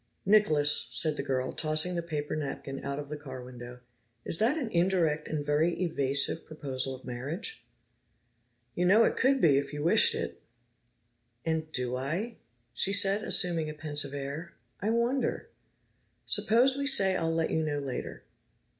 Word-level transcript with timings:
"Nicholas," 0.25 0.89
said 0.91 1.15
the 1.15 1.21
girl, 1.21 1.53
tossing 1.53 1.93
the 1.93 2.01
paper 2.01 2.35
napkin 2.35 2.83
out 2.83 2.97
of 2.97 3.07
the 3.07 3.15
car 3.15 3.43
window, 3.43 3.81
"is 4.25 4.39
that 4.39 4.57
an 4.57 4.67
indirect 4.69 5.27
and 5.27 5.45
very 5.45 5.79
evasive 5.79 6.43
proposal 6.43 6.95
of 6.95 7.05
marriage?" 7.05 7.63
"You 8.73 8.83
know 8.87 9.03
it 9.03 9.15
could 9.15 9.39
be, 9.39 9.59
if 9.59 9.71
you 9.73 9.83
wished 9.83 10.15
it!" 10.15 10.41
"And 11.45 11.71
do 11.71 11.97
I?" 11.97 12.37
she 12.73 12.93
said, 12.93 13.23
assuming 13.23 13.69
a 13.69 13.75
pensive 13.75 14.15
air. 14.15 14.55
"I 14.79 14.89
wonder. 14.89 15.51
Suppose 16.25 16.75
we 16.75 16.87
say 16.87 17.15
I'll 17.15 17.31
let 17.35 17.51
you 17.51 17.61
know 17.61 17.77
later." 17.77 18.23